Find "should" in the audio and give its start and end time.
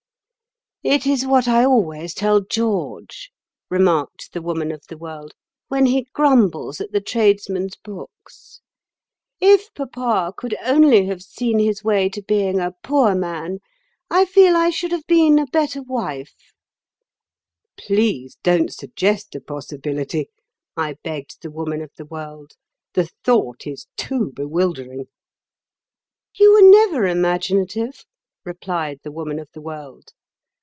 14.71-14.91